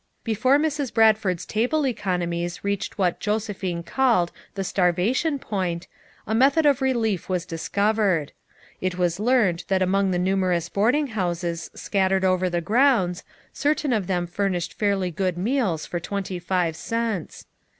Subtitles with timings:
[0.23, 0.91] Before Mrs.
[0.91, 5.87] Bradford's table economies reached what Josephine called the "starvation point"
[6.25, 8.31] a method of relief was dis covered.
[8.81, 13.93] It was learned that among the numer ous boarding houses scattered over the grounds, certain
[13.93, 17.45] of them furnished fairly good meals for twentv five cents.